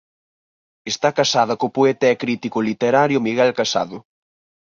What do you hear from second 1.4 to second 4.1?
co poeta e crítico literario Miguel Casado.